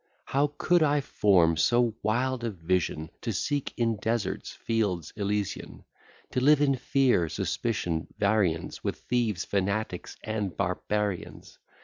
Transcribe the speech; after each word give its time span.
How 0.25 0.55
could 0.57 0.81
I 0.81 0.99
form 0.99 1.57
so 1.57 1.93
wild 2.01 2.43
a 2.43 2.49
vision, 2.49 3.11
To 3.21 3.31
seek, 3.31 3.71
in 3.77 3.97
deserts, 3.97 4.49
Fields 4.51 5.13
Elysian? 5.15 5.85
To 6.31 6.39
live 6.41 6.59
in 6.59 6.73
fear, 6.73 7.29
suspicion, 7.29 8.07
variance, 8.17 8.83
With 8.83 8.95
thieves, 9.01 9.45
fanatics, 9.45 10.17
and 10.23 10.57
barbarians? 10.57 11.59